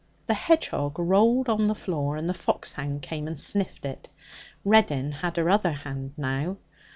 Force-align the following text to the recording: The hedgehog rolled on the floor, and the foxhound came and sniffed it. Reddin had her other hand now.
The 0.25 0.33
hedgehog 0.33 0.97
rolled 0.97 1.47
on 1.47 1.67
the 1.67 1.75
floor, 1.75 2.17
and 2.17 2.27
the 2.27 2.33
foxhound 2.33 3.03
came 3.03 3.27
and 3.27 3.37
sniffed 3.37 3.85
it. 3.85 4.09
Reddin 4.65 5.11
had 5.11 5.37
her 5.37 5.47
other 5.47 5.73
hand 5.73 6.13
now. 6.17 6.57